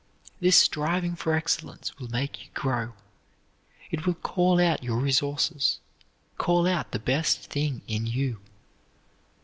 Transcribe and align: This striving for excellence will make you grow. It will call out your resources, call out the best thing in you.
This 0.39 0.57
striving 0.57 1.15
for 1.15 1.35
excellence 1.35 1.99
will 1.99 2.07
make 2.07 2.43
you 2.43 2.49
grow. 2.55 2.93
It 3.91 4.07
will 4.07 4.15
call 4.15 4.59
out 4.59 4.81
your 4.83 4.97
resources, 4.97 5.79
call 6.39 6.65
out 6.65 6.91
the 6.91 6.97
best 6.97 7.51
thing 7.51 7.83
in 7.87 8.07
you. 8.07 8.39